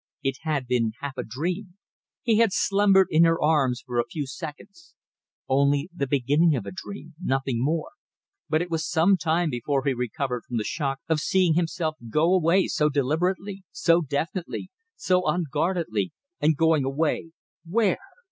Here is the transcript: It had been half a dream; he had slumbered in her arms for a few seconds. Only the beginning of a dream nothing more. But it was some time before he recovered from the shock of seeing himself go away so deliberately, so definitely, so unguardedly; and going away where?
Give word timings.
It 0.23 0.39
had 0.41 0.65
been 0.65 0.93
half 1.01 1.15
a 1.15 1.23
dream; 1.23 1.75
he 2.23 2.39
had 2.39 2.51
slumbered 2.51 3.05
in 3.11 3.23
her 3.23 3.39
arms 3.39 3.83
for 3.85 3.99
a 3.99 4.03
few 4.07 4.25
seconds. 4.25 4.95
Only 5.47 5.91
the 5.93 6.07
beginning 6.07 6.55
of 6.55 6.65
a 6.65 6.71
dream 6.71 7.13
nothing 7.21 7.63
more. 7.63 7.91
But 8.49 8.63
it 8.63 8.71
was 8.71 8.83
some 8.89 9.15
time 9.15 9.51
before 9.51 9.83
he 9.85 9.93
recovered 9.93 10.43
from 10.47 10.57
the 10.57 10.63
shock 10.63 11.01
of 11.07 11.19
seeing 11.19 11.53
himself 11.53 11.97
go 12.09 12.33
away 12.33 12.65
so 12.65 12.89
deliberately, 12.89 13.61
so 13.69 14.01
definitely, 14.01 14.71
so 14.95 15.21
unguardedly; 15.27 16.13
and 16.39 16.57
going 16.57 16.83
away 16.83 17.33
where? 17.63 17.99